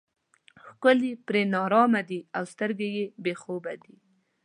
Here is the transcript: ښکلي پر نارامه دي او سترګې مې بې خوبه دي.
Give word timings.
ښکلي 0.67 1.11
پر 1.25 1.35
نارامه 1.53 2.01
دي 2.09 2.19
او 2.37 2.43
سترګې 2.53 2.87
مې 2.95 3.05
بې 3.23 3.33
خوبه 3.41 3.73
دي. 3.83 3.95